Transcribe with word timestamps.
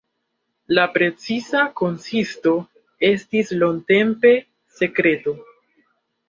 La 0.77 0.85
preciza 0.93 1.61
konsisto 1.81 2.53
estis 3.11 3.53
longtempe 3.65 4.33
sekreto. 4.81 5.37